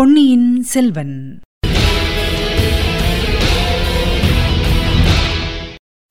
பொன்னியின் 0.00 0.62
செல்வன். 0.62 1.40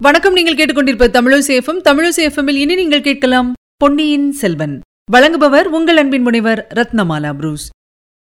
வணக்கம் 0.04 0.34
நீங்கள் 0.34 0.56
கேட்டுக்கொண்டிருப்ப 0.56 1.08
தமிழசேஃபம் 1.08 1.82
தமிழசேஃபமில் 1.84 2.56
இனி 2.56 2.75
நீங்கள் 2.75 3.02
கேட்கலாம் 3.02 3.54
பொன்னியின் 3.75 4.32
செல்வன். 4.32 4.82
வழங்குபவர் 5.12 5.64
உங்கள் 5.64 5.98
அன்பின் 5.98 6.21
முனைவர் 6.21 6.68
ரத்னமாலா 6.75 7.34
புரூஸ். 7.34 7.70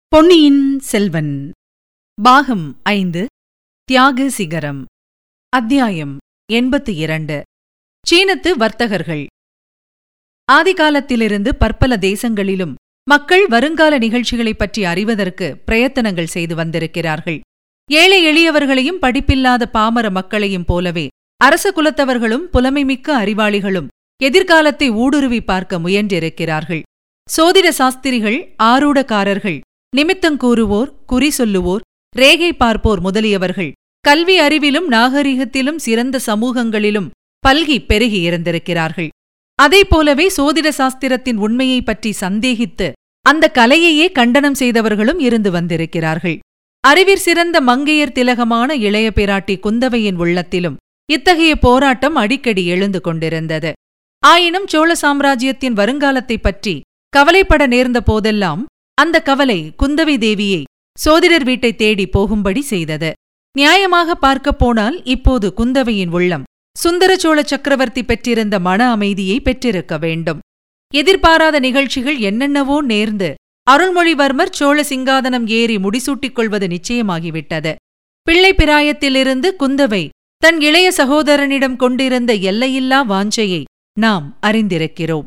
பொன்னியின் 0.09 0.79
செல்வன். 0.79 1.51
பாகம் 2.23 2.81
ஐந்து 2.83 3.27
தியாக 3.85 4.29
சிகரம். 4.29 4.85
அத்தியாயம் 5.49 6.19
எண்பத்து 6.53 6.95
இரண்டு. 6.95 7.43
சீனத்து 8.11 8.57
வர்த்தகர்கள். 8.57 9.27
ஆதிகாலத்திலிருந்து 10.53 11.49
பற்பல 11.59 11.97
தேசங்களிலும் 11.97 12.75
மக்கள் 13.09 13.47
வருங்கால 13.47 13.99
நிகழ்ச்சிகளைப் 13.99 14.59
பற்றி 14.59 14.85
அறிவதற்கு 14.85 15.63
பிரயத்தனங்கள் 15.67 16.25
செய்து 16.25 16.55
வந்திருக்கிறார்கள். 16.55 17.41
ஏழை 17.91 18.19
எளியவர்களையும் 18.27 18.99
படிப்பில்லாத 19.01 19.69
பாமர 19.69 20.11
மக்களையும் 20.11 20.65
போலவே 20.65 21.09
அரச 21.37 21.73
குலத்தவர்களும் 21.77 22.47
புலமைமிக்க 22.53 23.25
அறிவாளிகளும் 23.25 23.87
எதிர்காலத்தை 24.23 24.91
ஊடுருவி 24.91 25.41
பார்க்க 25.43 25.79
முயன்றிருக்கிறார்கள். 25.79 26.83
சோதிட 27.37 27.69
சாஸ்திரிகள் 27.69 28.55
ஆரூடக்காரர்கள் 28.63 29.61
நிமித்தங்கூறுவோர் 29.97 30.93
குறி 31.07 31.31
சொல்லுவோர் 31.31 31.81
ரேகை 32.17 32.53
பார்ப்போர் 32.53 33.03
முதலியவர்கள் 33.05 33.73
கல்வி 34.01 34.41
அறிவிலும் 34.41 34.89
நாகரிகத்திலும் 34.91 35.77
சிறந்த 35.77 36.19
சமூகங்களிலும் 36.27 37.11
பல்கி 37.49 37.85
பெருகி 37.87 38.21
இருந்திருக்கிறார்கள். 38.21 39.09
போலவே 39.69 40.31
சோதிட 40.37 40.69
சாஸ்திரத்தின் 40.69 41.37
உண்மையை 41.37 41.83
பற்றி 41.83 42.15
சந்தேகித்து 42.21 42.93
அந்த 43.23 43.51
கலையையே 43.55 44.13
கண்டனம் 44.13 44.55
செய்தவர்களும் 44.55 45.19
இருந்து 45.19 45.51
வந்திருக்கிறார்கள். 45.51 46.39
அறிவிற் 46.81 47.19
சிறந்த 47.19 47.61
மங்கையர் 47.61 48.13
திலகமான 48.13 48.75
இளைய 48.75 49.13
பிராட்டி 49.15 49.61
குந்தவையின் 49.61 50.15
உள்ளத்திலும் 50.15 50.77
இத்தகைய 51.13 51.57
போராட்டம் 51.57 52.15
அடிக்கடி 52.15 52.67
எழுந்து 52.67 53.01
கொண்டிருந்தது. 53.01 53.73
ஆயினும் 54.19 54.67
சோழ 54.67 54.95
சாம்ராஜ்யத்தின் 54.95 55.75
வருங்காலத்தைப் 55.75 56.43
பற்றி 56.43 56.81
கவலைப்பட 57.09 57.67
நேர்ந்த 57.67 58.03
போதெல்லாம் 58.03 58.67
அந்த 58.95 59.23
கவலை 59.23 59.73
குந்தவை 59.83 60.17
தேவியை 60.17 60.63
சோதிடர் 60.99 61.45
வீட்டை 61.45 61.75
தேடி 61.75 62.07
போகும்படி 62.07 62.61
செய்தது. 62.61 63.13
நியாயமாக 63.59 64.11
பார்க்கப் 64.11 64.59
போனால் 64.59 65.05
இப்போது 65.05 65.55
குந்தவையின் 65.57 66.11
உள்ளம் 66.11 66.43
சுந்தர 66.79 67.17
சக்கரவர்த்தி 67.45 68.03
பெற்றிருந்த 68.03 68.59
மன 68.59 68.91
அமைதியை 68.91 69.41
பெற்றிருக்க 69.41 69.99
வேண்டும். 69.99 70.39
எதிர்பாராத 70.95 71.61
நிகழ்ச்சிகள் 71.61 72.19
என்னென்னவோ 72.19 72.83
நேர்ந்து 72.83 73.35
அருள்மொழிவர்மர் 73.71 74.51
சோழ 74.51 74.83
சிங்காதனம் 74.83 75.47
ஏறி 75.47 75.77
முடிசூட்டிக் 75.77 76.33
கொள்வது 76.33 76.67
நிச்சயமாகிவிட்டது. 76.67 77.75
பிள்ளை 78.23 78.55
பிராயத்திலிருந்து 78.55 79.53
குந்தவை 79.59 80.09
தன் 80.37 80.61
இளைய 80.61 80.93
சகோதரனிடம் 80.97 81.77
கொண்டிருந்த 81.77 82.35
எல்லையில்லா 82.35 83.05
வாஞ்சையை 83.11 83.65
நாம் 83.99 84.39
அறிந்திருக்கிறோம். 84.43 85.25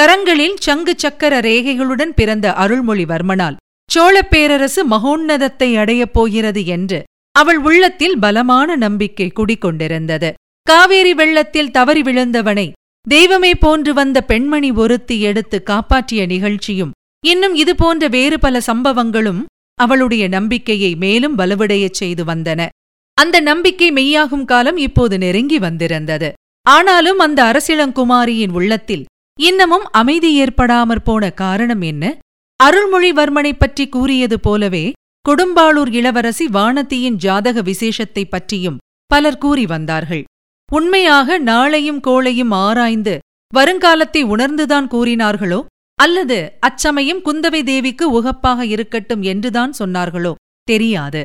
கரங்களில் 0.00 0.54
சங்கு 0.58 0.94
சக்கர 0.96 1.40
ரேகைகளுடன் 1.40 2.12
பிறந்த 2.14 2.50
அருள்மொழிவர்மனால் 2.50 3.56
சோழப் 3.90 4.30
பேரரசு 4.30 4.88
மகோன்னதத்தை 4.88 5.76
அடையப் 5.76 6.12
போகிறது 6.12 6.66
என்று 6.66 7.02
அவள் 7.38 7.56
உள்ளத்தில் 7.56 8.18
பலமான 8.18 8.76
நம்பிக்கை 8.76 9.32
குடிக்கொண்டிருந்தது. 9.34 10.32
காவேரி 10.70 11.14
வெள்ளத்தில் 11.14 11.70
தவறி 11.70 12.00
விழுந்தவனை 12.00 12.72
தெய்வமே 13.08 13.54
போன்று 13.54 13.94
வந்த 13.94 14.22
பெண்மணி 14.22 14.70
ஒருத்தி 14.70 15.20
எடுத்து 15.20 15.62
காப்பாற்றிய 15.62 16.26
நிகழ்ச்சியும் 16.26 16.90
இன்னும் 17.26 17.54
இதுபோன்ற 17.54 18.08
வேறு 18.08 18.38
பல 18.38 18.58
சம்பவங்களும் 18.58 19.44
அவளுடைய 19.74 20.28
நம்பிக்கையை 20.28 20.94
மேலும் 20.94 21.38
வலுவடையச் 21.38 21.92
செய்து 21.92 22.24
வந்தன. 22.24 22.68
அந்த 23.14 23.40
நம்பிக்கை 23.40 23.92
மெய்யாகும் 23.92 24.44
காலம் 24.44 24.76
இப்போது 24.76 25.18
நெருங்கி 25.18 25.58
வந்திருந்தது. 25.58 26.32
ஆனாலும் 26.68 27.18
அந்த 27.18 27.44
அரசிளங்குமாரியின் 27.44 28.52
உள்ளத்தில் 28.52 29.04
இன்னமும் 29.40 29.84
அமைதி 29.90 30.42
ஏற்படாமற் 30.42 31.04
போன 31.04 31.30
காரணம் 31.30 31.80
என்ன? 31.80 32.18
அருள்மொழிவர்மனைப் 32.64 33.58
பற்றி 33.58 33.88
கூறியது 33.88 34.40
போலவே 34.40 34.92
கொடும்பாளூர் 35.28 35.92
இளவரசி 35.92 36.46
வானத்தியின் 36.46 37.14
ஜாதக 37.14 37.62
விசேஷத்தைப் 37.62 38.30
பற்றியும் 38.30 38.76
பலர் 39.06 39.38
கூறி 39.38 39.66
வந்தார்கள். 39.66 40.24
உண்மையாக 40.72 41.38
நாளையும் 41.40 42.00
கோளையும் 42.06 42.52
ஆராய்ந்து 42.54 43.18
வருங்காலத்தை 43.54 44.22
உணர்ந்துதான் 44.24 44.86
கூறினார்களோ? 44.90 45.64
அல்லது 45.94 46.52
அச்சமயம் 46.60 47.24
குந்தவை 47.24 47.62
தேவிக்கு 47.62 48.22
உகப்பாக 48.22 48.60
இருக்கட்டும் 48.64 49.22
என்றுதான் 49.22 49.72
சொன்னார்களோ? 49.78 50.34
தெரியாது. 50.62 51.24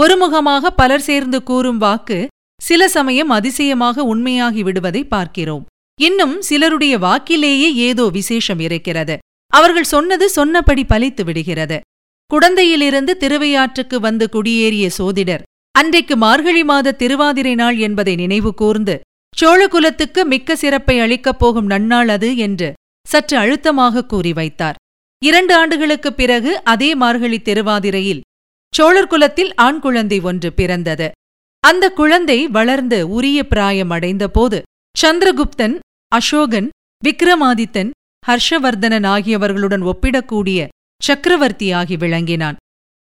ஒருமுகமாக 0.00 0.66
பலர் 0.76 1.00
சேர்ந்து 1.00 1.42
கூறும் 1.42 1.78
வாக்கு 1.78 2.26
சில 2.62 2.88
சமயம் 2.88 3.30
அதிசயமாக 3.30 4.16
உண்மையாகி 4.16 4.62
விடுவதை 4.62 5.04
பார்க்கிறோம். 5.04 5.64
இன்னும் 6.00 6.42
சிலருடைய 6.42 6.98
வாக்கிலேயே 6.98 7.72
ஏதோ 7.74 8.08
விசேஷம் 8.08 8.58
இருக்கிறது. 8.58 9.16
அவர்கள் 9.52 9.84
சொன்னது 9.84 10.28
சொன்னபடி 10.28 10.84
பலித்து 10.88 11.24
விடுகிறது. 11.24 11.80
குடந்தையிலிருந்து 12.30 13.12
திருவையாற்றுக்கு 13.20 13.96
வந்து 14.00 14.28
குடியேறிய 14.32 14.86
சோதிடர் 14.86 15.42
அன்றைக்கு 15.78 16.16
மார்கழி 16.16 16.64
மாத 16.64 16.92
திருவாதிரை 16.92 17.54
நாள் 17.54 17.76
என்பதை 17.76 18.14
நினைவு 18.14 18.54
கூர்ந்து 18.54 19.00
சோழகுலத்துக்கு 19.40 20.24
மிக்க 20.24 20.56
சிறப்பை 20.56 21.00
அளிக்கப் 21.00 21.38
போகும் 21.38 21.70
நன்னாள் 21.70 22.06
அது 22.06 22.36
என்று 22.36 22.72
சற்று 23.08 23.36
அழுத்தமாக 23.36 24.04
கூறி 24.04 24.32
வைத்தார். 24.32 24.74
இரண்டு 25.24 25.54
ஆண்டுகளுக்குப் 25.54 26.16
பிறகு 26.16 26.64
அதே 26.64 26.94
மார்கழி 26.94 27.38
திருவாதிரையில் 27.38 28.20
சோழர் 28.74 29.06
குலத்தில் 29.06 29.54
ஆண் 29.54 29.78
குழந்தை 29.78 30.20
ஒன்று 30.20 30.52
பிறந்தது. 30.52 31.10
அந்த 31.60 31.90
குழந்தை 31.90 32.48
வளர்ந்து 32.48 33.08
உரிய 33.08 33.46
பிராயம் 33.46 33.90
அடைந்தபோது 33.90 34.62
சந்திரகுப்தன் 35.02 35.78
அசோகன் 36.08 36.68
விக்ரமாதித்தன் 37.04 37.90
ஹர்ஷவர்தனன் 38.26 39.06
ஆகியவர்களுடன் 39.06 39.82
ஒப்பிடக்கூடிய 39.82 40.66
சக்கரவர்த்தியாகி 41.06 41.98
விளங்கினான். 41.98 42.56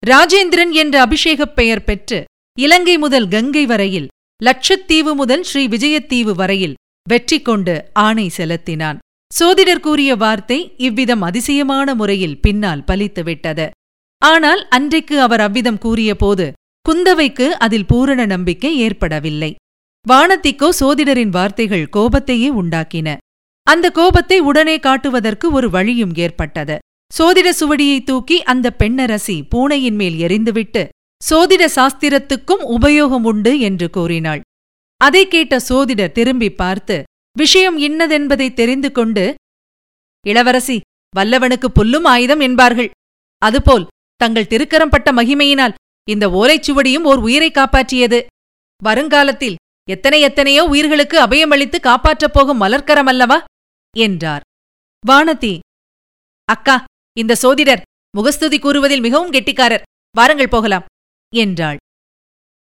ராஜேந்திரன் 0.07 0.71
என்ற 0.71 1.07
அபிஷேகப் 1.07 1.55
பெயர் 1.55 1.85
பெற்று 1.85 2.25
இலங்கை 2.59 2.95
முதல் 2.99 3.29
கங்கை 3.29 3.63
வரையில் 3.67 4.09
லட்சத்தீவு 4.41 5.13
முதல் 5.15 5.43
ஸ்ரீ 5.43 5.63
விஜயத்தீவு 5.69 6.33
வரையில் 6.41 6.75
வெற்றி 7.07 7.39
கொண்டு 7.43 7.75
ஆணை 7.93 8.27
செலுத்தினான். 8.29 8.99
சோதிடர் 9.31 9.81
கூறிய 9.81 10.11
வார்த்தை 10.17 10.59
இவ்விதம் 10.79 11.23
அதிசயமான 11.23 11.95
முறையில் 11.95 12.41
பின்னால் 12.41 12.85
பலித்துவிட்டது 12.89 13.67
ஆனால் 14.23 14.63
அன்றைக்கு 14.69 15.17
அவர் 15.21 15.41
அவ்விதம் 15.41 15.79
கூறியபோது 15.79 16.47
குந்தவைக்கு 16.87 17.47
அதில் 17.65 17.89
பூரண 17.91 18.21
நம்பிக்கை 18.27 18.73
ஏற்படவில்லை. 18.79 19.51
வானத்திக்கோ 20.07 20.69
சோதிடரின் 20.81 21.35
வார்த்தைகள் 21.37 21.91
கோபத்தையே 21.97 22.49
உண்டாக்கின. 22.61 23.09
அந்த 23.67 23.87
கோபத்தை 23.91 24.39
உடனே 24.41 24.79
காட்டுவதற்கு 24.79 25.47
ஒரு 25.53 25.69
வழியும் 25.71 26.17
ஏற்பட்டது. 26.17 26.77
சோதிட 27.11 27.49
சுவடியை 27.61 27.99
தூக்கி 28.05 28.37
அந்த 28.45 28.67
பெண்ணரசி 28.81 29.37
பூனையின் 29.49 29.99
மேல் 30.01 30.19
எறிந்துவிட்டு 30.19 30.83
சோதிட 31.29 31.65
சாஸ்திரத்துக்கும் 31.77 32.63
உபயோகம் 32.77 33.27
உண்டு 33.31 33.53
என்று 33.61 33.87
கூறினாள். 33.91 34.41
அதை 35.01 35.23
கேட்ட 35.29 35.55
சோதிடர் 35.61 36.13
திரும்பி 36.13 36.49
பார்த்து 36.53 36.97
விஷயம் 37.37 37.77
இன்னதென்பதை 37.79 38.49
தெரிந்து 38.53 38.93
கொண்டு 38.93 39.25
இளவரசி 40.27 40.77
வல்லவனுக்கு 41.17 41.69
புல்லும் 41.79 42.07
ஆயுதம் 42.15 42.41
என்பார்கள். 42.41 42.91
அதுபோல் 43.43 43.89
தங்கள் 44.17 44.51
திருக்கரம்பட்ட 44.51 45.09
மகிமையினால் 45.13 45.77
இந்த 46.09 46.25
ஓலைச்சுவடியும் 46.29 47.07
ஓர் 47.11 47.19
உயிரை 47.19 47.51
காப்பாற்றியது. 47.55 48.19
வருங்காலத்தில் 48.83 49.59
எத்தனை 49.89 50.21
எத்தனையோ 50.21 50.63
உயிர்களுக்கு 50.65 51.17
அபயமளித்து 51.21 51.79
காப்பாற்றப் 51.81 52.35
போகும் 52.35 52.61
மலர்க்கரம் 52.63 53.11
அல்லவா? 53.13 53.39
என்றார். 53.97 54.45
வானதி 55.05 55.55
அக்கா 56.49 56.77
இந்த 57.17 57.35
சோதிடர் 57.35 57.85
முகஸ்துதி 58.17 58.59
கூறுவதில் 58.59 59.01
மிகவும் 59.01 59.33
கெட்டிக்காரர். 59.33 59.87
வாருங்கள் 60.15 60.55
போகலாம். 60.55 60.87
என்றாள். 61.33 61.79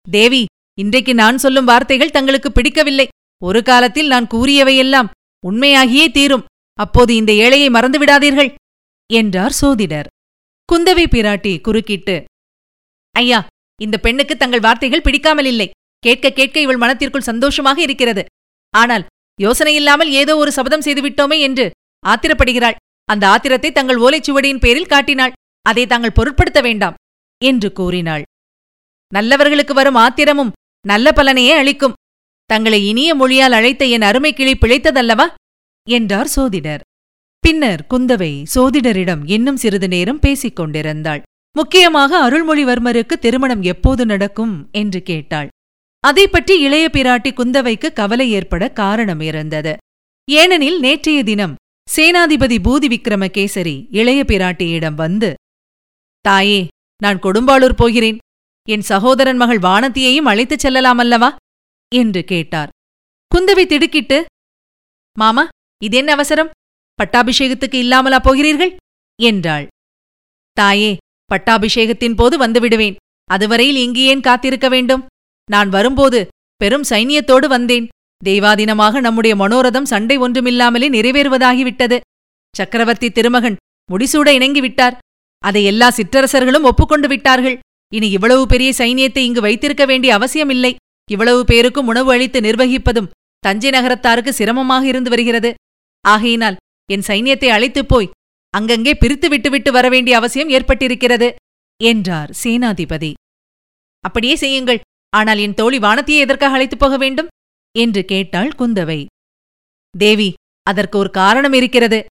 தேவி 0.06 0.42
இன்றைக்கு 0.78 1.12
நான் 1.14 1.40
சொல்லும் 1.42 1.68
வார்த்தைகள் 1.70 2.14
தங்களுக்கு 2.16 2.50
பிடிக்கவில்லை. 2.52 3.06
ஒரு 3.42 3.60
காலத்தில் 3.62 4.10
நான் 4.12 4.30
கூறியவையெல்லாம் 4.34 5.10
உண்மையாகியே 5.44 6.06
தீரும். 6.16 6.46
அப்போது 6.78 7.12
இந்த 7.20 7.32
ஏழையை 7.44 7.68
மறந்துவிடாதீர்கள் 7.76 8.50
என்றார் 9.10 9.56
சோதிடர். 9.60 10.08
குந்தவை 10.68 11.04
பிராட்டி 11.14 11.52
குறுக்கிட்டு 11.60 12.16
ஐயா 13.14 13.40
இந்த 13.80 13.96
பெண்ணுக்கு 14.04 14.34
தங்கள் 14.36 14.64
வார்த்தைகள் 14.66 15.04
பிடிக்காமல் 15.06 15.48
இல்லை. 15.52 15.68
கேட்க 16.02 16.30
கேட்க 16.30 16.56
இவள் 16.60 16.80
மனத்திற்குள் 16.82 17.28
சந்தோஷமாக 17.28 17.78
இருக்கிறது. 17.86 18.22
ஆனால் 18.74 19.04
யோசனையில்லாமல் 19.38 20.10
ஏதோ 20.20 20.32
ஒரு 20.42 20.50
சபதம் 20.56 20.84
செய்துவிட்டோமே 20.86 21.38
என்று 21.48 21.66
ஆத்திரப்படுகிறாள். 22.04 22.78
அந்த 23.08 23.24
ஆத்திரத்தை 23.34 23.70
தங்கள் 23.72 24.02
ஓலைச்சுவடியின் 24.04 24.62
பேரில் 24.64 24.92
காட்டினாள். 24.92 25.36
அதை 25.66 25.84
தாங்கள் 25.86 26.16
பொருட்படுத்த 26.18 26.60
வேண்டாம் 26.60 26.98
என்று 27.42 27.68
கூறினாள். 27.72 28.24
நல்லவர்களுக்கு 29.12 29.74
வரும் 29.74 29.94
ஆத்திரமும் 29.94 30.54
நல்ல 30.86 31.12
பலனையே 31.12 31.52
அளிக்கும். 31.52 31.96
தங்களை 32.50 32.88
இனிய 32.88 33.10
மொழியால் 33.14 33.52
அழைத்த 33.52 33.84
என் 33.84 34.02
அருமை 34.02 34.32
கிளி 34.32 34.52
பிழைத்ததல்லவா? 34.52 35.26
என்றார் 35.88 36.26
சோதிடர். 36.26 36.80
பின்னர் 37.44 37.82
குந்தவை 37.90 38.32
சோதிடரிடம் 38.54 39.22
இன்னும் 39.26 39.56
சிறிது 39.56 39.88
நேரம் 39.88 40.18
பேசிக் 40.18 40.56
கொண்டிருந்தாள். 40.56 41.22
முக்கியமாக 41.56 42.30
அருள்மொழிவர்மருக்கு 42.30 43.14
திருமணம் 43.20 43.62
எப்போது 43.62 44.06
நடக்கும் 44.06 44.54
என்று 44.72 45.02
கேட்டாள். 45.02 45.48
அதை 46.04 46.28
பற்றி 46.28 46.54
இளைய 46.60 46.88
பிராட்டி 46.92 47.30
குந்தவைக்கு 47.32 47.92
கவலை 47.92 48.30
ஏற்பட 48.30 48.68
காரணம் 48.68 49.20
இருந்தது. 49.20 49.76
ஏனெனில் 50.28 50.78
நேற்றைய 50.80 51.22
தினம் 51.22 51.54
சேனாதிபதி 51.88 52.58
பூதி 52.66 52.88
விக்ரமகேசரி 52.94 53.76
இளைய 53.90 54.20
பிராட்டியிடம் 54.26 54.94
வந்து 54.94 55.30
தாயே 56.24 56.60
நான் 57.02 57.18
கொடும்பாளூர் 57.18 57.76
போகிறேன். 57.76 58.18
என் 58.68 58.80
சகோதரன் 58.80 59.36
மகள் 59.36 59.58
வானதியையும் 59.58 60.28
அழைத்துச் 60.32 60.58
செல்லலாம் 60.58 60.98
அல்லவா 60.98 61.36
என்று 61.94 62.24
கேட்டார். 62.24 62.68
குந்தவை 63.34 63.66
திடுக்கிட்டு 63.66 64.24
மாமா 65.18 65.48
இதென்ன 65.82 66.12
அவசரம்? 66.12 66.50
பட்டாபிஷேகத்துக்கு 66.98 67.74
இல்லாமலா 67.74 68.18
போகிறீர்கள்? 68.18 68.76
என்றாள். 69.22 69.66
தாயே 70.52 70.96
பட்டாபிஷேகத்தின் 71.30 72.16
போது 72.16 72.38
வந்துவிடுவேன். 72.38 72.96
அதுவரையில் 73.24 73.76
இங்கு 73.76 74.00
ஏன் 74.00 74.20
காத்திருக்க 74.20 74.68
வேண்டும்? 74.68 75.06
நான் 75.50 75.68
வரும்போது 75.68 76.28
பெரும் 76.56 76.84
சைனியத்தோடு 76.90 77.46
வந்தேன். 77.46 77.88
தெய்வாதீனமாக 78.24 79.00
நம்முடைய 79.00 79.36
மனோரதம் 79.36 79.90
சண்டை 79.92 80.16
ஒன்றுமில்லாமலே 80.16 80.88
நிறைவேறுவதாகிவிட்டது. 80.90 82.00
சக்கரவர்த்தி 82.56 83.10
திருமகன் 83.10 83.56
முடிசூட 83.90 84.28
இணங்கிவிட்டார். 84.38 84.96
அதை 85.38 85.64
எல்லா 85.64 85.90
சிற்றரசர்களும் 85.90 86.62
ஒப்புக்கொண்டு 86.62 87.08
விட்டார்கள். 87.08 87.58
இனி 87.92 88.08
இவ்வளவு 88.10 88.46
பெரிய 88.46 88.72
சைனியத்தை 88.78 89.22
இங்கு 89.28 89.40
வைத்திருக்க 89.40 89.84
வேண்டிய 89.86 90.14
அவசியமில்லை. 90.14 90.72
இவ்வளவு 91.10 91.44
பேருக்கும் 91.44 91.86
உணவு 91.86 92.10
அளித்து 92.12 92.40
நிர்வகிப்பதும் 92.40 93.10
தஞ்சை 93.38 93.70
நகரத்தாருக்கு 93.70 94.28
சிரமமாக 94.28 94.86
இருந்து 94.86 95.10
வருகிறது. 95.10 95.50
ஆகையினால் 96.04 96.56
என் 96.90 97.06
சைன்யத்தை 97.06 97.48
அழைத்துப் 97.48 97.88
போய் 97.88 98.12
அங்கங்கே 98.54 98.94
பிரித்து 98.94 99.28
விட்டுவிட்டு 99.28 99.72
வரவேண்டிய 99.72 100.16
அவசியம் 100.16 100.48
ஏற்பட்டிருக்கிறது 100.48 101.28
என்றார் 101.80 102.30
சேனாதிபதி. 102.44 103.12
அப்படியே 104.04 104.34
செய்யுங்கள். 104.34 104.80
ஆனால் 105.12 105.38
என் 105.38 105.54
தோழி 105.54 105.78
வானத்தையே 105.78 106.18
எதற்காக 106.18 106.54
அழைத்துப் 106.54 106.78
போக 106.78 106.96
வேண்டும்? 106.96 107.28
என்று 107.78 108.04
கேட்டாள் 108.04 108.52
குந்தவை. 108.58 109.06
தேவி 109.94 110.32
அதற்கு 110.66 110.98
ஒரு 110.98 111.10
காரணம் 111.10 111.52
இருக்கிறது. 111.52 112.04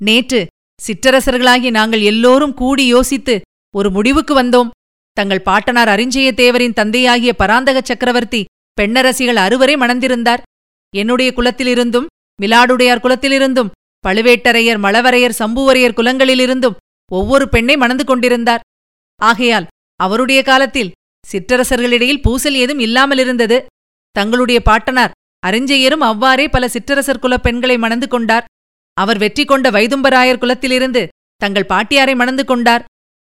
நேற்று 0.00 0.40
சிற்றரசர்களாகி 0.80 1.70
நாங்கள் 1.70 2.00
எல்லோரும் 2.00 2.54
கூடி 2.54 2.86
யோசித்து 2.86 3.40
ஒரு 3.74 3.90
முடிவுக்கு 3.90 4.34
வந்தோம். 4.42 4.70
தங்கள் 5.18 5.46
பாட்டனார் 5.48 5.90
அரிஞ்சயத்தேவரின் 5.94 6.76
தந்தையாகிய 6.80 7.32
பராந்தக 7.40 7.78
சக்கரவர்த்தி 7.80 8.40
பெண்ணரசிகள் 8.78 9.40
அறுவரை 9.44 9.74
மணந்திருந்தார். 9.82 10.42
என்னுடைய 10.94 11.30
குலத்திலிருந்தும் 11.36 12.10
மிலாடுடையார் 12.38 13.02
குலத்திலிருந்தும் 13.04 13.72
பழுவேட்டரையர் 14.04 14.80
மழவரையர் 14.84 15.38
சம்புவரையர் 15.38 15.96
குலங்களிலிருந்தும் 15.98 16.76
ஒவ்வொரு 17.10 17.46
பெண்ணை 17.54 17.76
மணந்து 17.82 18.04
கொண்டிருந்தார். 18.04 18.64
ஆகையால் 19.20 19.66
அவருடைய 20.00 20.40
காலத்தில் 20.42 20.92
சிற்றரசர்களிடையில் 21.24 22.22
பூசல் 22.24 22.56
ஏதும் 22.62 22.82
இல்லாமலிருந்தது 22.86 23.56
தங்களுடைய 24.16 24.58
பாட்டனார் 24.68 25.14
அரிஞ்சையரும் 25.42 26.04
அவ்வாறே 26.10 26.46
பல 26.54 26.64
சிற்றரசர் 26.74 27.22
குலப் 27.24 27.44
பெண்களை 27.46 27.76
மணந்து 27.84 28.06
கொண்டார். 28.08 28.46
அவர் 28.96 29.18
வெற்றி 29.22 29.44
கொண்ட 29.44 29.66
வைதும்பராயர் 29.76 30.42
குலத்திலிருந்து 30.42 31.02
தங்கள் 31.40 31.70
பாட்டியாரை 31.72 32.14
மணந்து 32.20 32.44
கொண்டார். 32.44 32.84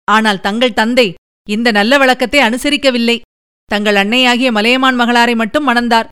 ஆனால் 0.08 0.44
தங்கள் 0.46 0.78
தந்தை 0.80 1.06
இந்த 1.48 1.68
நல்ல 1.70 1.98
வழக்கத்தை 1.98 2.40
அனுசரிக்கவில்லை. 2.40 3.16
தங்கள் 3.64 3.94
அன்னையாகிய 3.94 4.48
மலையமான் 4.52 4.98
மகளாரை 5.00 5.34
மட்டும் 5.34 5.68
மணந்தார். 5.68 6.08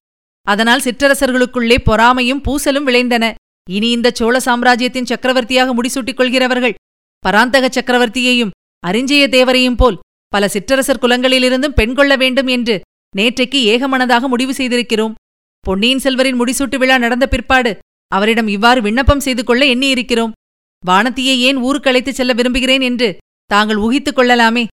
அதனால் 0.47 0.85
சிற்றரசர்களுக்குள்ளே 0.85 1.77
பொறாமையும் 1.85 2.43
பூசலும் 2.47 2.87
விளைந்தன. 2.89 3.25
இனி 3.71 3.89
இந்த 3.91 4.09
சோழ 4.11 4.41
சாம்ராஜ்யத்தின் 4.41 5.09
சக்கரவர்த்தியாக 5.11 5.71
முடிசூட்டிக் 5.75 6.19
கொள்கிறவர்கள் 6.19 6.79
பராந்தக 7.25 7.69
சக்கரவர்த்தியையும் 7.69 8.53
அரிஞ்சய 8.87 9.25
தேவரையும் 9.37 9.77
போல் 9.77 9.99
பல 10.29 10.49
சிற்றரசர் 10.53 11.03
குலங்களிலிருந்தும் 11.03 11.77
பெண் 11.79 11.95
கொள்ள 11.95 12.13
வேண்டும் 12.17 12.47
என்று 12.47 12.75
நேற்றைக்கு 13.17 13.59
ஏகமனதாக 13.73 14.29
முடிவு 14.29 14.53
செய்திருக்கிறோம். 14.53 15.15
பொன்னியின் 15.61 16.03
செல்வரின் 16.05 16.39
முடிசூட்டு 16.41 16.77
விழா 16.79 16.97
நடந்த 16.99 17.27
பிற்பாடு 17.27 17.73
அவரிடம் 18.13 18.49
இவ்வாறு 18.49 18.81
விண்ணப்பம் 18.83 19.21
செய்து 19.21 19.45
கொள்ள 19.45 19.63
எண்ணியிருக்கிறோம். 19.65 20.35
வானத்தியை 20.83 21.37
ஏன் 21.49 21.57
ஊருக்கு 21.57 21.91
அழைத்துச் 21.91 22.15
செல்ல 22.15 22.33
விரும்புகிறேன் 22.33 22.81
என்று 22.81 23.09
தாங்கள் 23.51 23.77
ஊகித்துக் 23.77 24.17
கொள்ளலாமே. 24.17 24.67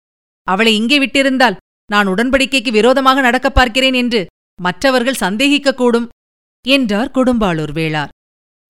அவளை 0.53 0.73
இங்கே 0.75 0.99
விட்டிருந்தால் 0.99 1.59
நான் 1.93 2.09
உடன்படிக்கைக்கு 2.09 2.71
விரோதமாக 2.71 3.21
நடக்கப் 3.21 3.57
பார்க்கிறேன் 3.59 3.97
என்று 4.03 4.21
மற்றவர்கள் 4.63 5.23
சந்தேகிக்கக்கூடும் 5.25 6.09
என்றார் 6.67 7.15
கொடும்பாளூர் 7.15 7.73
வேளார். 7.73 8.13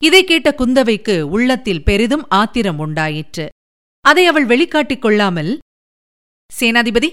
இதை 0.02 0.20
கேட்ட 0.24 0.48
குந்தவைக்கு 0.58 1.14
உள்ளத்தில் 1.34 1.84
பெரிதும் 1.84 2.24
ஆத்திரம் 2.30 2.78
உண்டாயிற்று. 2.78 3.46
அதை 4.04 4.24
அவள் 4.26 4.46
வெளிக்காட்டிக் 4.46 5.02
கொள்ளாமல் 5.02 5.50
சேனாதிபதி 6.50 7.08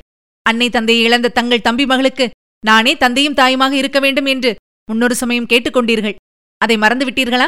அன்னை 0.46 0.68
தந்தையை 0.70 1.04
இழந்த 1.06 1.34
தங்கள் 1.38 1.66
தம்பி 1.68 1.86
மகளுக்கு 1.86 2.26
நானே 2.64 2.94
தந்தையும் 2.98 3.40
தாயுமாக 3.42 3.74
இருக்க 3.82 4.00
வேண்டும் 4.00 4.30
என்று 4.34 4.52
முன்னொரு 4.90 5.16
சமயம் 5.22 5.50
கேட்டுக்கொண்டீர்கள் 5.52 6.20
அதை 6.62 6.76
மறந்துவிட்டீர்களா 6.78 7.48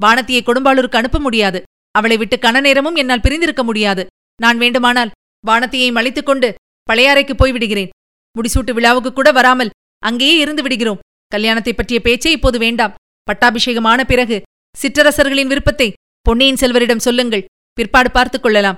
வானத்தியை 0.00 0.40
கொடும்பாளூருக்கு 0.42 1.00
அனுப்ப 1.00 1.18
முடியாது. 1.18 1.60
அவளை 1.94 2.16
விட்டு 2.16 2.36
கன 2.36 2.60
நேரமும் 2.60 2.98
என்னால் 3.00 3.24
பிரிந்திருக்க 3.24 3.62
முடியாது. 3.64 4.02
நான் 4.42 4.58
வேண்டுமானால் 4.58 5.12
வானத்தியை 5.46 5.92
மலைத்துக் 5.92 6.26
கொண்டு 6.26 6.54
பழையாறைக்கு 6.90 7.34
போய்விடுகிறேன். 7.38 7.88
முடிசூட்டு 8.36 8.72
விழாவுக்கு 8.72 9.12
கூட 9.12 9.32
வராமல் 9.32 9.70
அங்கேயே 9.98 10.38
இருந்து 10.38 10.62
விடுகிறோம். 10.62 10.98
கல்யாணத்தை 11.26 11.74
பற்றிய 11.74 12.00
பேச்சே 12.00 12.30
இப்போது 12.30 12.58
வேண்டாம். 12.58 12.94
பட்டாபிஷேகமான 13.30 14.04
பிறகு 14.04 14.42
சிற்றரசர்களின் 14.82 15.46
விருப்பத்தை 15.46 15.92
பொன்னியின் 16.20 16.60
செல்வரிடம் 16.60 16.96
சொல்லுங்கள். 16.96 17.44
பிற்பாடு 17.72 18.10
பார்த்துக் 18.10 18.42
கொள்ளலாம் 18.42 18.76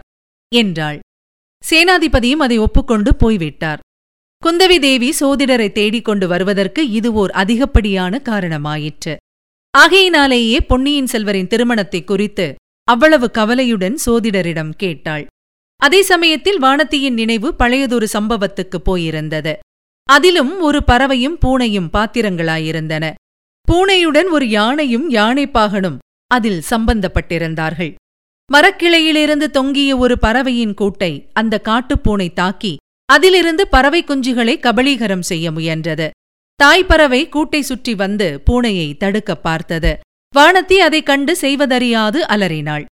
என்றாள். 0.54 0.98
சேனாதிபதியும் 1.70 2.44
அதை 2.46 2.58
ஒப்புக்கொண்டு 2.58 3.16
போய்விட்டார். 3.16 3.80
குந்தவி 4.46 4.78
தேவி 4.78 5.14
சோதிடரை 5.20 5.72
தேடிக் 5.72 6.04
கொண்டு 6.04 6.28
வருவதற்கு 6.28 6.90
இது 6.90 7.12
ஓர் 7.12 7.30
அதிகப்படியான 7.30 8.20
காரணமாயிற்று. 8.24 9.16
ஆகையினாலேயே 9.70 10.60
பொன்னியின் 10.60 11.08
செல்வரின் 11.12 11.46
திருமணத்தை 11.46 12.04
குறித்து 12.04 12.54
அவ்வளவு 12.84 13.30
கவலையுடன் 13.30 13.98
சோதிடரிடம் 14.06 14.70
கேட்டாள். 14.76 15.26
அதே 15.82 16.02
சமயத்தில் 16.02 16.62
வானத்தியின் 16.62 17.12
நினைவு 17.12 17.54
பழையதொரு 17.54 18.08
சம்பவத்துக்குப் 18.12 18.84
போயிருந்தது. 18.84 19.56
அதிலும் 20.04 20.60
ஒரு 20.60 20.84
பறவையும் 20.84 21.38
பூனையும் 21.38 21.88
பாத்திரங்களாயிருந்தன. 21.92 23.12
பூனையுடன் 23.72 24.28
ஒரு 24.30 24.48
யானையும் 24.48 25.10
யானைப்பாகனும் 25.10 25.98
அதில் 26.26 26.62
சம்பந்தப்பட்டிருந்தார்கள். 26.70 27.94
மரக்கிளையிலிருந்து 28.52 29.50
தொங்கிய 29.50 29.96
ஒரு 29.96 30.18
பறவையின் 30.18 30.74
கூட்டை 30.74 31.24
அந்த 31.32 31.60
காட்டுப்பூனை 31.64 32.32
தாக்கி 32.32 32.76
அதிலிருந்து 33.04 33.68
பறவை 33.68 34.04
குஞ்சுகளை 34.04 34.60
கபளீகரம் 34.60 35.22
செய்ய 35.22 35.50
முயன்றது. 35.50 36.10
தாய்ப்பறவை 36.64 37.28
கூட்டை 37.28 37.60
சுற்றி 37.60 37.94
வந்து 37.94 38.42
பூனையை 38.50 38.96
தடுக்கப் 38.96 39.42
பார்த்தது. 39.42 39.98
வானத்தி 40.36 40.76
அதைக் 40.76 41.06
கண்டு 41.06 41.36
செய்வதறியாது 41.36 42.26
அலறினாள். 42.26 42.84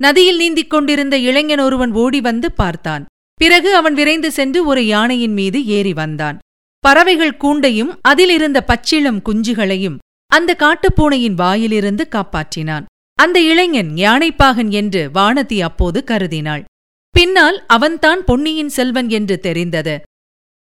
நதியில் 0.00 0.36
நீந்திக் 0.36 0.70
கொண்டிருந்த 0.70 1.18
இளைஞன் 1.18 1.58
ஒருவன் 1.58 1.92
ஓடி 1.92 2.20
வந்து 2.20 2.52
பார்த்தான். 2.52 3.06
பிறகு 3.34 3.76
அவன் 3.76 3.94
விரைந்து 3.94 4.32
சென்று 4.32 4.66
ஒரு 4.66 4.86
யானையின் 4.86 5.32
மீது 5.32 5.66
ஏறி 5.66 5.92
வந்தான். 5.92 6.38
பறவைகள் 6.78 7.36
கூண்டையும் 7.36 7.98
அதிலிருந்த 8.00 8.64
பச்சிளம் 8.64 9.22
குஞ்சுகளையும் 9.24 9.98
அந்த 10.26 10.56
காட்டுப்பூனையின் 10.58 11.34
வாயிலிருந்து 11.34 12.08
காப்பாற்றினான். 12.10 12.84
அந்த 13.14 13.40
இளைஞன் 13.40 13.88
யானைப்பாகன் 13.88 14.70
என்று 14.70 15.10
வானதி 15.14 15.60
அப்போது 15.60 16.04
கருதினாள். 16.06 16.64
பின்னால் 17.10 17.66
அவன்தான் 17.66 18.24
பொன்னியின் 18.24 18.68
செல்வன் 18.68 19.10
என்று 19.10 19.38
தெரிந்தது. 19.38 20.00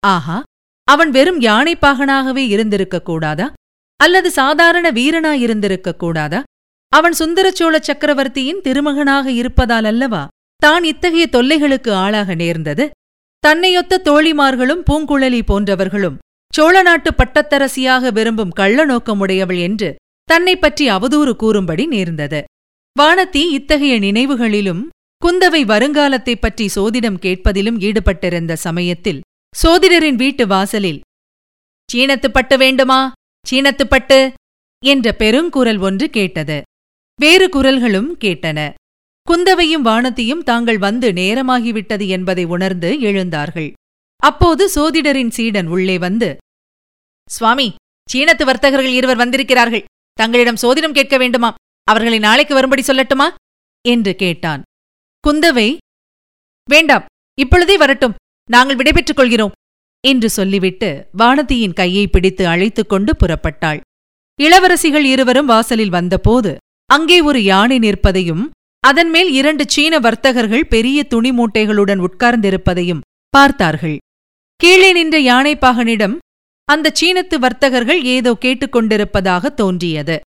ஆஹா 0.06 0.42
அவன் 0.84 1.10
வெறும் 1.10 1.40
யானைப்பாகனாகவே 1.40 2.46
இருந்திருக்கக் 2.48 3.04
கூடாதா? 3.04 3.52
அல்லது 3.96 4.30
சாதாரண 4.30 4.90
வீரனாயிருந்திருக்கக் 4.90 5.96
கூடாதா? 5.96 6.42
அவன் 6.92 7.14
சுந்தரச்சோழ 7.18 7.74
சக்கரவர்த்தியின் 7.80 8.60
திருமகனாக 8.60 9.30
இருப்பதால் 9.30 9.84
அல்லவா 9.84 10.22
தான் 10.62 10.84
இத்தகைய 10.84 11.26
தொல்லைகளுக்கு 11.32 11.90
ஆளாக 11.90 12.34
நேர்ந்தது? 12.34 12.84
தன்னையொத்த 13.44 14.02
தோழிமார்களும் 14.04 14.82
பூங்குழலி 14.90 15.40
போன்றவர்களும் 15.46 16.18
சோழ 16.52 16.82
நாட்டு 16.82 17.10
பட்டத்தரசியாக 17.10 18.12
விரும்பும் 18.12 18.50
கள்ள 18.50 18.86
நோக்கமுடையவள் 18.86 19.60
என்று 19.60 19.88
தன்னை 20.24 20.56
பற்றி 20.56 20.90
அவதூறு 20.90 21.32
கூறும்படி 21.36 21.86
நேர்ந்தது. 21.86 22.40
வானத்தி 22.96 23.42
இத்தகைய 23.50 23.94
நினைவுகளிலும் 23.98 24.82
குந்தவை 25.22 25.62
வருங்காலத்தைப் 25.72 26.40
பற்றி 26.40 26.66
சோதிடம் 26.74 27.18
கேட்பதிலும் 27.22 27.78
ஈடுபட்டிருந்த 27.78 28.52
சமயத்தில் 28.66 29.20
சோதிடரின் 29.54 30.14
வீட்டு 30.14 30.46
வாசலில் 30.46 31.00
சீனத்துப்பட்டு 31.88 32.56
வேண்டுமா? 32.56 33.00
சீனத்துப்பட்டு 33.50 34.18
என்ற 34.82 35.14
பெருங்குரல் 35.18 35.80
ஒன்று 35.80 36.10
கேட்டது. 36.10 36.58
வேறு 37.20 37.48
குரல்களும் 37.48 38.16
கேட்டன. 38.24 38.74
குந்தவையும் 39.30 39.84
வானத்தியும் 39.84 40.42
தாங்கள் 40.42 40.78
வந்து 40.78 41.12
நேரமாகிவிட்டது 41.12 42.08
என்பதை 42.08 42.44
உணர்ந்து 42.44 42.92
எழுந்தார்கள். 42.92 43.72
அப்போது 44.16 44.70
சோதிடரின் 44.74 45.30
சீடன் 45.30 45.66
உள்ளே 45.66 45.98
வந்து 45.98 46.36
சுவாமி 47.30 47.74
சீனத்து 48.12 48.44
வர்த்தகர்கள் 48.44 48.92
இருவர் 48.92 49.16
வந்திருக்கிறார்கள். 49.16 49.84
தங்களிடம் 50.12 50.56
சோதிடம் 50.62 50.92
கேட்க 50.92 51.18
வேண்டுமாம். 51.18 51.54
அவர்களை 51.84 52.18
நாளைக்கு 52.18 52.54
வரும்படி 52.54 52.82
சொல்லட்டுமா? 52.82 53.34
என்று 53.88 54.14
கேட்டான். 54.14 54.62
குந்தவை 55.28 55.76
வேண்டாம் 56.70 57.04
இப்பொழுதே 57.38 57.76
வரட்டும். 57.76 58.14
நாங்கள் 58.50 58.76
விடைபெற்றுக் 58.76 59.16
கொள்கிறோம். 59.16 59.52
என்று 60.06 60.30
சொல்லிவிட்டு 60.30 61.08
வானதியின் 61.18 61.72
கையை 61.72 62.08
பிடித்து 62.08 62.46
அழைத்துக் 62.46 62.88
கொண்டு 62.88 63.16
புறப்பட்டாள். 63.16 63.80
இளவரசிகள் 64.42 65.04
இருவரும் 65.04 65.46
வாசலில் 65.46 65.90
வந்தபோது 65.90 66.56
அங்கே 66.86 67.20
ஒரு 67.20 67.42
யானை 67.42 67.78
நிற்பதையும் 67.78 68.44
அதன் 68.80 69.10
மேல் 69.10 69.30
இரண்டு 69.30 69.64
சீன 69.68 69.98
வர்த்தகர்கள் 69.98 70.64
பெரிய 70.64 71.04
துணி 71.04 71.30
மூட்டைகளுடன் 71.30 72.00
உட்கார்ந்திருப்பதையும் 72.00 73.04
பார்த்தார்கள். 73.30 73.96
கீழே 74.56 74.92
நின்ற 74.92 75.18
யானைப்பாகனிடம் 75.20 76.16
அந்த 76.64 76.92
சீனத்து 77.00 77.36
வர்த்தகர்கள் 77.38 78.04
ஏதோ 78.04 78.36
கேட்டுக்கொண்டிருப்பதாக 78.40 79.54
தோன்றியது. 79.54 80.20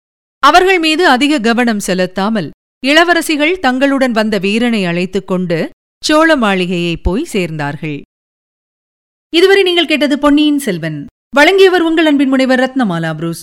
அவர்கள் 0.42 0.78
மீது 0.78 1.08
அதிக 1.08 1.38
கவனம் 1.38 1.80
செலுத்தாமல் 1.80 2.50
இளவரசிகள் 2.87 3.58
தங்களுடன் 3.58 4.12
வந்த 4.12 4.38
வீரனை 4.38 4.84
அழைத்துக் 4.84 5.26
கொண்டு 5.26 5.70
சோழ 6.04 6.37
மாளிகையை 6.37 6.96
போய் 6.96 7.30
சேர்ந்தார்கள். 7.32 8.00
இதுவரை 9.32 9.62
நீங்கள் 9.62 9.87
கேட்டது 9.87 10.18
பொன்னியின் 10.18 10.58
செல்வன். 10.58 11.06
வழங்கியவர் 11.37 11.82
உங்கள் 11.82 12.06
அன்பின் 12.06 12.28
முனைவர் 12.28 12.61
ரத்னமாலா 12.61 13.14
புரூஸ். 13.14 13.42